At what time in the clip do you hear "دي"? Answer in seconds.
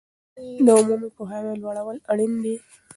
2.43-2.55